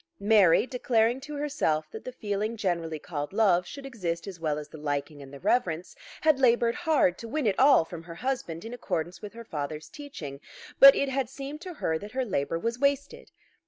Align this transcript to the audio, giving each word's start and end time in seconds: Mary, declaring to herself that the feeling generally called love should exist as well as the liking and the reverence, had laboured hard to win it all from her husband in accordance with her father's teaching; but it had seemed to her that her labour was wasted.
Mary, 0.19 0.65
declaring 0.65 1.21
to 1.21 1.35
herself 1.35 1.87
that 1.91 2.03
the 2.05 2.11
feeling 2.11 2.57
generally 2.57 2.97
called 2.97 3.31
love 3.31 3.67
should 3.67 3.85
exist 3.85 4.25
as 4.25 4.39
well 4.39 4.57
as 4.57 4.67
the 4.69 4.77
liking 4.79 5.21
and 5.21 5.31
the 5.31 5.39
reverence, 5.39 5.95
had 6.21 6.39
laboured 6.39 6.73
hard 6.73 7.19
to 7.19 7.27
win 7.27 7.45
it 7.45 7.59
all 7.59 7.85
from 7.85 8.01
her 8.01 8.15
husband 8.15 8.65
in 8.65 8.73
accordance 8.73 9.21
with 9.21 9.33
her 9.33 9.45
father's 9.45 9.89
teaching; 9.89 10.39
but 10.79 10.95
it 10.95 11.09
had 11.09 11.29
seemed 11.29 11.61
to 11.61 11.75
her 11.75 11.99
that 11.99 12.13
her 12.13 12.25
labour 12.25 12.57
was 12.57 12.79
wasted. 12.79 13.29